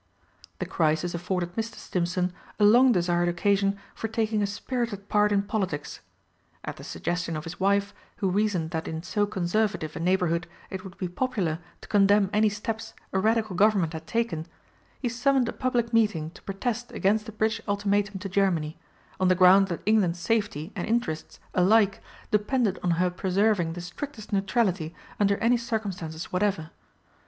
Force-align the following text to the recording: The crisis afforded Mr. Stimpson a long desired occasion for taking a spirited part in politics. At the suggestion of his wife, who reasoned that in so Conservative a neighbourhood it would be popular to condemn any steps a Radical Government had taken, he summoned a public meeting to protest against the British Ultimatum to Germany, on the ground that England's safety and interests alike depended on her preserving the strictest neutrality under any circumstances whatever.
The 0.57 0.65
crisis 0.65 1.13
afforded 1.13 1.53
Mr. 1.55 1.75
Stimpson 1.75 2.33
a 2.59 2.63
long 2.65 2.91
desired 2.91 3.29
occasion 3.29 3.77
for 3.93 4.07
taking 4.07 4.41
a 4.41 4.47
spirited 4.47 5.09
part 5.09 5.31
in 5.31 5.43
politics. 5.43 5.99
At 6.65 6.77
the 6.77 6.83
suggestion 6.83 7.37
of 7.37 7.43
his 7.43 7.59
wife, 7.59 7.93
who 8.15 8.31
reasoned 8.31 8.71
that 8.71 8.87
in 8.87 9.03
so 9.03 9.27
Conservative 9.27 9.95
a 9.95 9.99
neighbourhood 9.99 10.47
it 10.71 10.83
would 10.83 10.97
be 10.97 11.07
popular 11.07 11.59
to 11.81 11.87
condemn 11.87 12.31
any 12.33 12.49
steps 12.49 12.95
a 13.13 13.19
Radical 13.19 13.55
Government 13.55 13.93
had 13.93 14.07
taken, 14.07 14.47
he 14.99 15.07
summoned 15.07 15.47
a 15.47 15.53
public 15.53 15.93
meeting 15.93 16.31
to 16.31 16.41
protest 16.41 16.91
against 16.91 17.27
the 17.27 17.31
British 17.31 17.61
Ultimatum 17.67 18.17
to 18.21 18.27
Germany, 18.27 18.79
on 19.19 19.27
the 19.27 19.35
ground 19.35 19.67
that 19.67 19.83
England's 19.85 20.17
safety 20.19 20.73
and 20.75 20.87
interests 20.87 21.39
alike 21.53 22.01
depended 22.31 22.79
on 22.81 22.89
her 22.97 23.11
preserving 23.11 23.73
the 23.73 23.81
strictest 23.81 24.33
neutrality 24.33 24.95
under 25.19 25.37
any 25.37 25.57
circumstances 25.57 26.31
whatever. 26.33 26.71